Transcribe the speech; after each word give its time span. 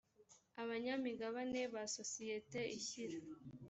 abanyamigabane 0.61 1.61
ba 1.73 1.83
sosiyete 1.95 2.59
ishyira 2.77 3.17